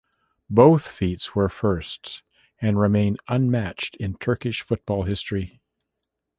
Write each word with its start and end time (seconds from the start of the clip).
Both 0.49 0.87
feats 0.87 1.35
were 1.35 1.47
firsts, 1.47 2.23
and 2.59 2.79
remain 2.79 3.17
unmatched 3.27 3.93
in 3.97 4.15
Turkish 4.15 4.63
football 4.63 5.03
history. 5.03 5.61